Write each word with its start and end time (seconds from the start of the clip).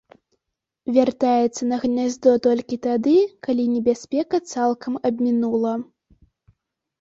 Вяртаецца 0.95 1.61
на 1.71 1.77
гняздо 1.83 2.33
толькі 2.47 2.79
тады, 2.87 3.13
калі 3.49 3.63
небяспека 3.75 4.41
цалкам 4.55 4.97
абмінула. 5.11 5.73